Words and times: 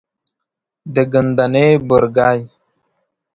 د 0.93 0.95
ګندنې 1.13 1.67
بورګی، 1.87 2.39